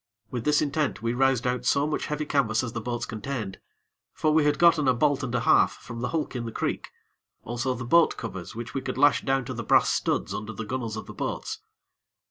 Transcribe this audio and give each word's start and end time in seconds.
With 0.31 0.45
this 0.45 0.63
intent, 0.63 1.03
we 1.03 1.13
roused 1.13 1.45
out 1.45 1.63
so 1.63 1.85
much 1.85 2.07
heavy 2.07 2.25
canvas 2.25 2.63
as 2.63 2.73
the 2.73 2.81
boats 2.81 3.05
contained, 3.05 3.59
for 4.13 4.33
we 4.33 4.45
had 4.45 4.57
gotten 4.57 4.87
a 4.87 4.95
bolt 4.95 5.21
and 5.21 5.35
a 5.35 5.41
half 5.41 5.73
from 5.77 5.99
the 6.01 6.07
hulk 6.09 6.35
in 6.35 6.45
the 6.45 6.51
creek; 6.51 6.89
also 7.43 7.75
the 7.75 7.85
boat 7.85 8.17
covers 8.17 8.55
which 8.55 8.73
we 8.73 8.81
could 8.81 8.97
lash 8.97 9.21
down 9.23 9.45
to 9.45 9.53
the 9.53 9.63
brass 9.63 9.89
studs 9.89 10.33
under 10.33 10.53
the 10.53 10.65
gunnels 10.65 10.97
of 10.97 11.05
the 11.05 11.13
boats. 11.13 11.59